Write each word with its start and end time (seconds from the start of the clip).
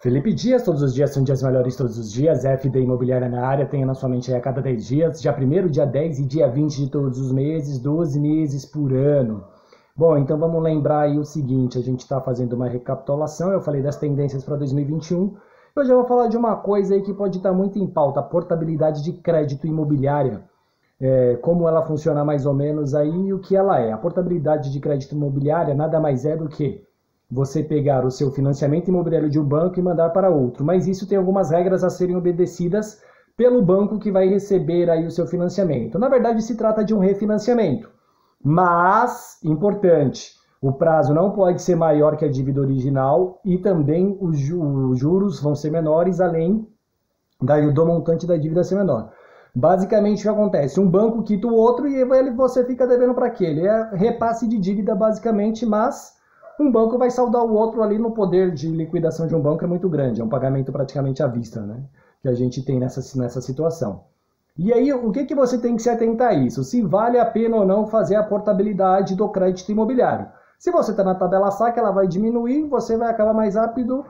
Felipe 0.00 0.32
Dias, 0.32 0.62
todos 0.62 0.80
os 0.80 0.94
dias 0.94 1.10
são 1.10 1.24
dias 1.24 1.42
melhores 1.42 1.74
todos 1.74 1.98
os 1.98 2.12
dias. 2.12 2.44
FD 2.44 2.82
Imobiliária 2.82 3.28
na 3.28 3.44
área, 3.44 3.66
tenha 3.66 3.84
na 3.84 3.94
sua 3.94 4.08
mente 4.08 4.32
a 4.32 4.40
cada 4.40 4.62
10 4.62 4.86
dias. 4.86 5.20
Dia 5.20 5.36
1 5.36 5.66
dia 5.70 5.84
10 5.84 6.20
e 6.20 6.24
dia 6.24 6.48
20 6.48 6.84
de 6.84 6.88
todos 6.88 7.18
os 7.18 7.32
meses, 7.32 7.80
12 7.80 8.20
meses 8.20 8.64
por 8.64 8.92
ano. 8.92 9.42
Bom, 9.96 10.16
então 10.16 10.38
vamos 10.38 10.62
lembrar 10.62 11.00
aí 11.00 11.18
o 11.18 11.24
seguinte: 11.24 11.76
a 11.78 11.80
gente 11.80 11.98
está 11.98 12.20
fazendo 12.20 12.52
uma 12.52 12.68
recapitulação. 12.68 13.50
Eu 13.52 13.60
falei 13.60 13.82
das 13.82 13.96
tendências 13.96 14.44
para 14.44 14.54
2021. 14.54 15.34
Hoje 15.74 15.90
eu 15.90 15.96
vou 15.96 16.06
falar 16.06 16.28
de 16.28 16.36
uma 16.36 16.54
coisa 16.54 16.94
aí 16.94 17.02
que 17.02 17.12
pode 17.12 17.38
estar 17.38 17.52
muito 17.52 17.76
em 17.76 17.86
pauta: 17.88 18.20
a 18.20 18.22
portabilidade 18.22 19.02
de 19.02 19.14
crédito 19.14 19.66
imobiliária. 19.66 20.44
É, 21.00 21.34
como 21.42 21.66
ela 21.66 21.84
funciona 21.84 22.24
mais 22.24 22.46
ou 22.46 22.54
menos 22.54 22.94
aí 22.94 23.26
e 23.26 23.32
o 23.32 23.40
que 23.40 23.56
ela 23.56 23.80
é. 23.80 23.90
A 23.90 23.98
portabilidade 23.98 24.72
de 24.72 24.78
crédito 24.78 25.16
imobiliária 25.16 25.74
nada 25.74 25.98
mais 25.98 26.24
é 26.24 26.36
do 26.36 26.48
que 26.48 26.86
você 27.30 27.62
pegar 27.62 28.04
o 28.06 28.10
seu 28.10 28.30
financiamento 28.30 28.88
imobiliário 28.88 29.28
de 29.28 29.38
um 29.38 29.44
banco 29.44 29.78
e 29.78 29.82
mandar 29.82 30.10
para 30.10 30.30
outro. 30.30 30.64
Mas 30.64 30.86
isso 30.86 31.06
tem 31.06 31.18
algumas 31.18 31.50
regras 31.50 31.84
a 31.84 31.90
serem 31.90 32.16
obedecidas 32.16 33.02
pelo 33.36 33.62
banco 33.62 33.98
que 33.98 34.10
vai 34.10 34.26
receber 34.28 34.90
aí 34.90 35.06
o 35.06 35.10
seu 35.10 35.26
financiamento. 35.26 35.98
Na 35.98 36.08
verdade, 36.08 36.42
se 36.42 36.56
trata 36.56 36.84
de 36.84 36.94
um 36.94 36.98
refinanciamento. 36.98 37.90
Mas, 38.42 39.38
importante, 39.44 40.32
o 40.60 40.72
prazo 40.72 41.14
não 41.14 41.30
pode 41.30 41.62
ser 41.62 41.76
maior 41.76 42.16
que 42.16 42.24
a 42.24 42.30
dívida 42.30 42.60
original 42.60 43.40
e 43.44 43.58
também 43.58 44.16
os 44.20 44.38
juros 44.38 45.40
vão 45.40 45.54
ser 45.54 45.70
menores, 45.70 46.20
além 46.20 46.66
do 47.72 47.86
montante 47.86 48.26
da 48.26 48.36
dívida 48.36 48.64
ser 48.64 48.74
menor. 48.74 49.12
Basicamente, 49.54 50.20
o 50.20 50.22
que 50.22 50.28
acontece? 50.28 50.80
Um 50.80 50.88
banco 50.88 51.22
quita 51.22 51.46
o 51.46 51.54
outro 51.54 51.86
e 51.86 52.04
você 52.32 52.64
fica 52.64 52.86
devendo 52.86 53.14
para 53.14 53.26
aquele. 53.26 53.66
É 53.66 53.90
repasse 53.92 54.48
de 54.48 54.58
dívida, 54.58 54.94
basicamente, 54.94 55.64
mas 55.64 56.17
um 56.58 56.70
banco 56.72 56.98
vai 56.98 57.10
saldar 57.10 57.44
o 57.44 57.54
outro 57.54 57.82
ali 57.82 57.98
no 57.98 58.10
poder 58.10 58.52
de 58.52 58.68
liquidação 58.68 59.26
de 59.26 59.34
um 59.34 59.40
banco 59.40 59.64
é 59.64 59.68
muito 59.68 59.88
grande, 59.88 60.20
é 60.20 60.24
um 60.24 60.28
pagamento 60.28 60.72
praticamente 60.72 61.22
à 61.22 61.26
vista, 61.26 61.60
né? 61.60 61.82
Que 62.20 62.28
a 62.28 62.34
gente 62.34 62.62
tem 62.64 62.80
nessa, 62.80 63.00
nessa 63.18 63.40
situação. 63.40 64.04
E 64.56 64.72
aí, 64.72 64.92
o 64.92 65.12
que, 65.12 65.24
que 65.24 65.36
você 65.36 65.56
tem 65.56 65.76
que 65.76 65.82
se 65.82 65.88
atentar 65.88 66.30
a 66.30 66.34
isso? 66.34 66.64
Se 66.64 66.82
vale 66.82 67.16
a 67.16 67.24
pena 67.24 67.56
ou 67.56 67.64
não 67.64 67.86
fazer 67.86 68.16
a 68.16 68.24
portabilidade 68.24 69.14
do 69.14 69.28
crédito 69.28 69.70
imobiliário. 69.70 70.26
Se 70.58 70.72
você 70.72 70.90
está 70.90 71.04
na 71.04 71.14
tabela 71.14 71.52
SAC, 71.52 71.78
ela 71.78 71.92
vai 71.92 72.08
diminuir, 72.08 72.66
você 72.66 72.96
vai 72.96 73.08
acabar 73.08 73.32
mais 73.32 73.54
rápido, 73.54 74.04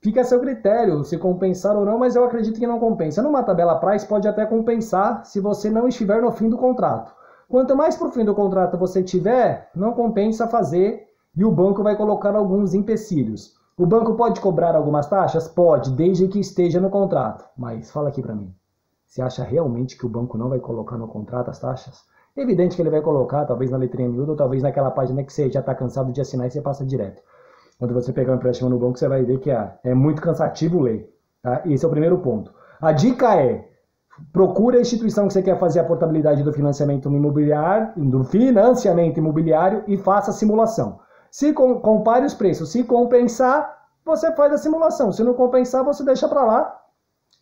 fica 0.00 0.22
a 0.22 0.24
seu 0.24 0.40
critério 0.40 1.04
se 1.04 1.18
compensar 1.18 1.76
ou 1.76 1.84
não, 1.84 1.98
mas 1.98 2.16
eu 2.16 2.24
acredito 2.24 2.58
que 2.58 2.66
não 2.66 2.80
compensa. 2.80 3.20
Numa 3.20 3.42
tabela 3.42 3.78
price 3.78 4.06
pode 4.06 4.26
até 4.26 4.46
compensar 4.46 5.26
se 5.26 5.38
você 5.38 5.68
não 5.68 5.86
estiver 5.86 6.22
no 6.22 6.32
fim 6.32 6.48
do 6.48 6.56
contrato. 6.56 7.12
Quanto 7.46 7.76
mais 7.76 7.94
para 7.94 8.08
o 8.08 8.10
fim 8.10 8.24
do 8.24 8.34
contrato 8.34 8.78
você 8.78 9.02
tiver, 9.02 9.68
não 9.74 9.92
compensa 9.92 10.48
fazer 10.48 11.09
e 11.36 11.44
o 11.44 11.50
banco 11.50 11.82
vai 11.82 11.96
colocar 11.96 12.34
alguns 12.34 12.74
empecilhos. 12.74 13.54
O 13.76 13.86
banco 13.86 14.14
pode 14.14 14.40
cobrar 14.40 14.74
algumas 14.74 15.06
taxas? 15.06 15.48
Pode, 15.48 15.92
desde 15.92 16.28
que 16.28 16.38
esteja 16.38 16.80
no 16.80 16.90
contrato. 16.90 17.48
Mas 17.56 17.90
fala 17.90 18.08
aqui 18.08 18.20
para 18.20 18.34
mim. 18.34 18.54
Você 19.06 19.22
acha 19.22 19.42
realmente 19.42 19.96
que 19.96 20.06
o 20.06 20.08
banco 20.08 20.36
não 20.36 20.48
vai 20.48 20.58
colocar 20.58 20.98
no 20.98 21.08
contrato 21.08 21.50
as 21.50 21.58
taxas? 21.58 22.02
É 22.36 22.42
evidente 22.42 22.76
que 22.76 22.82
ele 22.82 22.90
vai 22.90 23.00
colocar, 23.00 23.44
talvez 23.44 23.70
na 23.70 23.76
letrinha 23.76 24.08
miúda, 24.08 24.32
ou 24.32 24.36
talvez 24.36 24.62
naquela 24.62 24.90
página 24.90 25.24
que 25.24 25.32
você 25.32 25.50
já 25.50 25.60
está 25.60 25.74
cansado 25.74 26.12
de 26.12 26.20
assinar 26.20 26.46
e 26.46 26.50
você 26.50 26.60
passa 26.60 26.84
direto. 26.84 27.22
Quando 27.78 27.94
você 27.94 28.12
pegar 28.12 28.32
um 28.32 28.36
empréstimo 28.36 28.68
no 28.68 28.78
banco, 28.78 28.98
você 28.98 29.08
vai 29.08 29.24
ver 29.24 29.40
que 29.40 29.50
é, 29.50 29.78
é 29.82 29.94
muito 29.94 30.20
cansativo 30.20 30.80
ler. 30.80 31.12
Tá? 31.42 31.62
Esse 31.64 31.84
é 31.84 31.88
o 31.88 31.90
primeiro 31.90 32.18
ponto. 32.18 32.52
A 32.80 32.92
dica 32.92 33.34
é, 33.34 33.66
procure 34.32 34.76
a 34.76 34.80
instituição 34.80 35.26
que 35.26 35.32
você 35.32 35.42
quer 35.42 35.58
fazer 35.58 35.80
a 35.80 35.84
portabilidade 35.84 36.42
do 36.42 36.52
financiamento 36.52 37.08
imobiliário, 37.08 37.92
do 37.96 38.22
financiamento 38.24 39.18
imobiliário 39.18 39.82
e 39.86 39.96
faça 39.96 40.30
a 40.30 40.34
simulação. 40.34 41.00
Se 41.30 41.52
com, 41.52 41.80
compare 41.80 42.26
os 42.26 42.34
preços. 42.34 42.70
Se 42.70 42.82
compensar, 42.84 43.78
você 44.04 44.32
faz 44.32 44.52
a 44.52 44.58
simulação. 44.58 45.12
Se 45.12 45.22
não 45.22 45.34
compensar, 45.34 45.84
você 45.84 46.04
deixa 46.04 46.28
para 46.28 46.44
lá. 46.44 46.80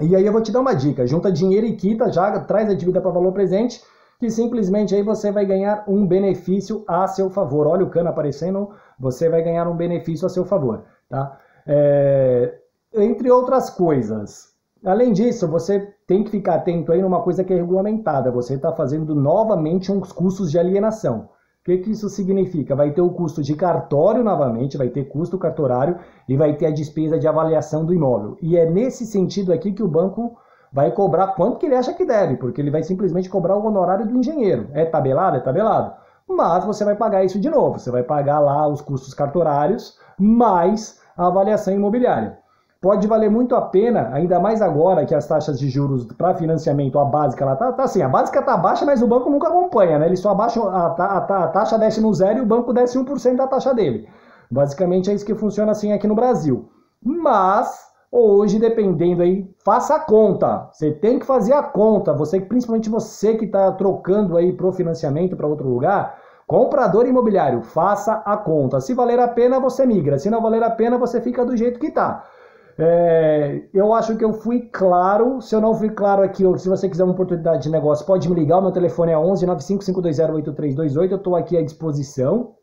E 0.00 0.16
aí 0.16 0.26
eu 0.26 0.32
vou 0.32 0.42
te 0.42 0.50
dar 0.50 0.60
uma 0.60 0.74
dica. 0.74 1.06
Junta 1.06 1.30
dinheiro 1.30 1.66
e 1.66 1.76
quita, 1.76 2.10
já 2.10 2.40
traz 2.40 2.68
a 2.68 2.74
dívida 2.74 3.00
para 3.00 3.10
valor 3.10 3.32
presente, 3.32 3.82
que 4.18 4.30
simplesmente 4.30 4.94
aí 4.94 5.02
você 5.02 5.30
vai 5.30 5.44
ganhar 5.44 5.84
um 5.86 6.06
benefício 6.06 6.84
a 6.88 7.06
seu 7.06 7.30
favor. 7.30 7.66
Olha 7.66 7.84
o 7.84 7.90
cano 7.90 8.08
aparecendo, 8.08 8.70
você 8.98 9.28
vai 9.28 9.42
ganhar 9.42 9.68
um 9.68 9.76
benefício 9.76 10.26
a 10.26 10.30
seu 10.30 10.44
favor. 10.44 10.84
Tá? 11.08 11.38
É, 11.66 12.58
entre 12.94 13.30
outras 13.30 13.70
coisas. 13.70 14.52
Além 14.84 15.12
disso, 15.12 15.48
você 15.48 15.94
tem 16.06 16.22
que 16.22 16.30
ficar 16.30 16.56
atento 16.56 16.92
aí 16.92 17.00
numa 17.00 17.22
coisa 17.22 17.42
que 17.42 17.52
é 17.52 17.56
regulamentada. 17.56 18.30
Você 18.30 18.54
está 18.54 18.72
fazendo 18.72 19.14
novamente 19.14 19.90
uns 19.90 20.12
custos 20.12 20.50
de 20.50 20.58
alienação. 20.58 21.30
O 21.64 21.70
que, 21.72 21.78
que 21.78 21.92
isso 21.92 22.10
significa? 22.10 22.76
Vai 22.76 22.90
ter 22.90 23.00
o 23.00 23.08
custo 23.08 23.42
de 23.42 23.54
cartório 23.54 24.22
novamente, 24.22 24.76
vai 24.76 24.88
ter 24.88 25.04
custo 25.04 25.38
cartorário 25.38 25.98
e 26.28 26.36
vai 26.36 26.54
ter 26.58 26.66
a 26.66 26.70
despesa 26.70 27.18
de 27.18 27.26
avaliação 27.26 27.86
do 27.86 27.94
imóvel. 27.94 28.36
E 28.42 28.54
é 28.58 28.68
nesse 28.68 29.06
sentido 29.06 29.50
aqui 29.50 29.72
que 29.72 29.82
o 29.82 29.88
banco 29.88 30.36
vai 30.70 30.92
cobrar 30.92 31.28
quanto 31.28 31.56
que 31.56 31.64
ele 31.64 31.74
acha 31.74 31.94
que 31.94 32.04
deve, 32.04 32.36
porque 32.36 32.60
ele 32.60 32.70
vai 32.70 32.82
simplesmente 32.82 33.30
cobrar 33.30 33.56
o 33.56 33.64
honorário 33.64 34.06
do 34.06 34.18
engenheiro. 34.18 34.68
É 34.74 34.84
tabelado? 34.84 35.38
É 35.38 35.40
tabelado. 35.40 35.94
Mas 36.28 36.66
você 36.66 36.84
vai 36.84 36.96
pagar 36.96 37.24
isso 37.24 37.40
de 37.40 37.48
novo. 37.48 37.78
Você 37.78 37.90
vai 37.90 38.02
pagar 38.02 38.40
lá 38.40 38.68
os 38.68 38.82
custos 38.82 39.14
cartorários 39.14 39.98
mais 40.18 41.00
a 41.16 41.28
avaliação 41.28 41.72
imobiliária 41.72 42.43
pode 42.84 43.06
valer 43.06 43.30
muito 43.30 43.56
a 43.56 43.62
pena, 43.62 44.10
ainda 44.12 44.38
mais 44.38 44.60
agora 44.60 45.06
que 45.06 45.14
as 45.14 45.26
taxas 45.26 45.58
de 45.58 45.70
juros 45.70 46.04
para 46.04 46.34
financiamento, 46.34 46.98
a 46.98 47.04
básica, 47.06 47.42
ela 47.42 47.56
tá, 47.56 47.72
tá 47.72 47.84
assim, 47.84 48.02
a 48.02 48.08
básica 48.10 48.42
tá 48.42 48.58
baixa, 48.58 48.84
mas 48.84 49.00
o 49.00 49.06
banco 49.06 49.30
nunca 49.30 49.48
acompanha, 49.48 49.98
né? 49.98 50.04
Ele 50.04 50.16
só 50.16 50.32
abaixa, 50.32 50.60
a, 50.60 50.88
a, 50.88 51.44
a 51.44 51.48
taxa 51.48 51.78
desce 51.78 52.02
no 52.02 52.12
zero 52.12 52.40
e 52.40 52.42
o 52.42 52.46
banco 52.46 52.74
desce 52.74 52.98
1% 52.98 53.36
da 53.36 53.46
taxa 53.46 53.72
dele. 53.72 54.06
Basicamente 54.50 55.10
é 55.10 55.14
isso 55.14 55.24
que 55.24 55.34
funciona 55.34 55.72
assim 55.72 55.94
aqui 55.94 56.06
no 56.06 56.14
Brasil. 56.14 56.68
Mas, 57.02 57.74
hoje, 58.12 58.58
dependendo 58.58 59.22
aí, 59.22 59.50
faça 59.64 59.94
a 59.94 60.00
conta. 60.00 60.68
Você 60.70 60.90
tem 60.90 61.18
que 61.18 61.24
fazer 61.24 61.54
a 61.54 61.62
conta. 61.62 62.12
Você, 62.12 62.38
principalmente 62.38 62.90
você 62.90 63.34
que 63.34 63.46
está 63.46 63.72
trocando 63.72 64.36
aí 64.36 64.52
pro 64.52 64.70
financiamento 64.72 65.34
para 65.34 65.46
outro 65.46 65.66
lugar, 65.66 66.18
comprador 66.46 67.06
imobiliário, 67.06 67.62
faça 67.62 68.22
a 68.26 68.36
conta. 68.36 68.78
Se 68.78 68.92
valer 68.92 69.20
a 69.20 69.28
pena, 69.28 69.58
você 69.58 69.86
migra. 69.86 70.18
Se 70.18 70.28
não 70.28 70.42
valer 70.42 70.62
a 70.62 70.70
pena, 70.70 70.98
você 70.98 71.18
fica 71.18 71.46
do 71.46 71.56
jeito 71.56 71.80
que 71.80 71.86
está. 71.86 72.22
É, 72.76 73.62
eu 73.72 73.94
acho 73.94 74.16
que 74.16 74.24
eu 74.24 74.32
fui 74.32 74.62
claro. 74.62 75.40
Se 75.40 75.54
eu 75.54 75.60
não 75.60 75.74
fui 75.74 75.90
claro 75.90 76.22
aqui, 76.22 76.42
se 76.58 76.68
você 76.68 76.88
quiser 76.88 77.04
uma 77.04 77.12
oportunidade 77.12 77.62
de 77.62 77.70
negócio, 77.70 78.04
pode 78.04 78.28
me 78.28 78.34
ligar. 78.34 78.60
Meu 78.60 78.72
telefone 78.72 79.12
é 79.12 79.18
11 79.18 79.46
955208328. 79.46 81.10
Eu 81.10 81.16
estou 81.16 81.36
aqui 81.36 81.56
à 81.56 81.62
disposição, 81.62 82.54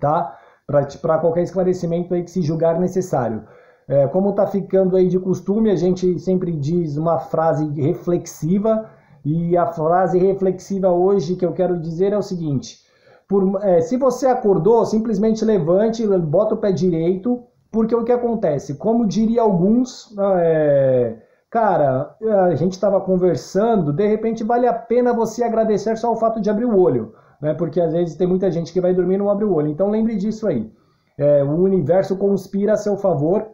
tá? 0.00 0.36
Para 0.66 1.18
qualquer 1.18 1.42
esclarecimento 1.42 2.12
aí 2.14 2.24
que 2.24 2.30
se 2.30 2.42
julgar 2.42 2.78
necessário. 2.80 3.44
É, 3.86 4.06
como 4.08 4.30
está 4.30 4.46
ficando 4.46 4.96
aí 4.96 5.08
de 5.08 5.18
costume, 5.18 5.70
a 5.70 5.76
gente 5.76 6.18
sempre 6.18 6.52
diz 6.52 6.96
uma 6.96 7.18
frase 7.18 7.66
reflexiva. 7.80 8.90
E 9.24 9.56
a 9.56 9.66
frase 9.66 10.18
reflexiva 10.18 10.90
hoje 10.90 11.36
que 11.36 11.44
eu 11.44 11.52
quero 11.52 11.78
dizer 11.78 12.12
é 12.12 12.18
o 12.18 12.22
seguinte: 12.22 12.78
por, 13.28 13.62
é, 13.62 13.80
se 13.80 13.96
você 13.96 14.26
acordou, 14.26 14.84
simplesmente 14.84 15.44
levante, 15.44 16.06
bota 16.06 16.54
o 16.54 16.58
pé 16.58 16.72
direito 16.72 17.44
porque 17.70 17.94
o 17.94 18.04
que 18.04 18.12
acontece? 18.12 18.74
Como 18.74 19.06
diria 19.06 19.42
alguns, 19.42 20.14
é, 20.18 21.16
cara, 21.50 22.16
a 22.46 22.54
gente 22.54 22.72
estava 22.72 23.00
conversando, 23.00 23.92
de 23.92 24.06
repente 24.06 24.42
vale 24.42 24.66
a 24.66 24.72
pena 24.72 25.12
você 25.12 25.44
agradecer 25.44 25.96
só 25.96 26.12
o 26.12 26.16
fato 26.16 26.40
de 26.40 26.48
abrir 26.48 26.64
o 26.64 26.78
olho, 26.78 27.14
né? 27.40 27.54
Porque 27.54 27.80
às 27.80 27.92
vezes 27.92 28.16
tem 28.16 28.26
muita 28.26 28.50
gente 28.50 28.72
que 28.72 28.80
vai 28.80 28.94
dormir 28.94 29.16
e 29.16 29.18
não 29.18 29.30
abre 29.30 29.44
o 29.44 29.52
olho. 29.52 29.68
Então 29.68 29.90
lembre 29.90 30.16
disso 30.16 30.46
aí. 30.46 30.72
É, 31.18 31.42
o 31.44 31.56
universo 31.56 32.16
conspira 32.16 32.72
a 32.72 32.76
seu 32.76 32.96
favor. 32.96 33.46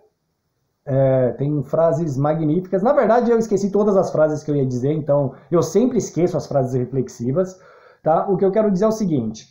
É, 0.86 1.32
tem 1.32 1.62
frases 1.62 2.16
magníficas. 2.16 2.82
Na 2.82 2.92
verdade, 2.92 3.30
eu 3.30 3.38
esqueci 3.38 3.70
todas 3.70 3.96
as 3.96 4.12
frases 4.12 4.44
que 4.44 4.50
eu 4.50 4.56
ia 4.56 4.66
dizer, 4.66 4.92
então 4.92 5.32
eu 5.50 5.62
sempre 5.62 5.96
esqueço 5.96 6.36
as 6.36 6.46
frases 6.46 6.74
reflexivas. 6.74 7.58
Tá? 8.02 8.28
O 8.28 8.36
que 8.36 8.44
eu 8.44 8.52
quero 8.52 8.70
dizer 8.70 8.84
é 8.84 8.88
o 8.88 8.92
seguinte: 8.92 9.48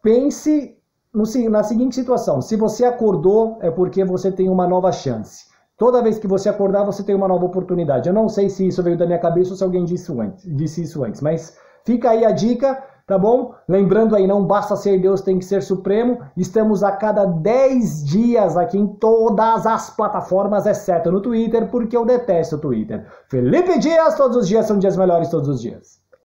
pense 0.00 0.80
no, 1.12 1.24
na 1.50 1.62
seguinte 1.62 1.94
situação: 1.94 2.40
se 2.40 2.56
você 2.56 2.84
acordou, 2.84 3.58
é 3.60 3.70
porque 3.70 4.04
você 4.04 4.32
tem 4.32 4.48
uma 4.48 4.66
nova 4.66 4.90
chance. 4.90 5.52
Toda 5.76 6.02
vez 6.02 6.18
que 6.18 6.26
você 6.26 6.48
acordar, 6.48 6.84
você 6.84 7.02
tem 7.02 7.14
uma 7.14 7.28
nova 7.28 7.44
oportunidade. 7.44 8.08
Eu 8.08 8.14
não 8.14 8.28
sei 8.28 8.48
se 8.48 8.66
isso 8.66 8.82
veio 8.82 8.96
da 8.96 9.06
minha 9.06 9.18
cabeça 9.18 9.50
ou 9.50 9.56
se 9.56 9.64
alguém 9.64 9.84
disse, 9.84 10.12
antes, 10.12 10.44
disse 10.56 10.82
isso 10.82 11.02
antes, 11.02 11.20
mas 11.20 11.56
fica 11.84 12.10
aí 12.10 12.24
a 12.24 12.30
dica, 12.30 12.80
tá 13.06 13.18
bom? 13.18 13.52
Lembrando 13.68 14.14
aí, 14.14 14.26
não 14.26 14.46
basta 14.46 14.76
ser 14.76 15.00
Deus, 15.00 15.22
tem 15.22 15.38
que 15.38 15.44
ser 15.44 15.60
Supremo. 15.62 16.20
Estamos 16.36 16.84
a 16.84 16.92
cada 16.92 17.24
10 17.24 18.04
dias 18.04 18.56
aqui 18.56 18.78
em 18.78 18.86
todas 18.86 19.66
as 19.66 19.90
plataformas, 19.90 20.66
exceto 20.66 21.10
no 21.10 21.20
Twitter, 21.20 21.68
porque 21.68 21.96
eu 21.96 22.04
detesto 22.04 22.56
o 22.56 22.60
Twitter. 22.60 23.06
Felipe 23.28 23.78
Dias, 23.78 24.14
todos 24.14 24.36
os 24.36 24.46
dias 24.46 24.66
são 24.66 24.78
dias 24.78 24.96
melhores, 24.96 25.30
todos 25.30 25.48
os 25.48 25.60
dias. 25.60 26.01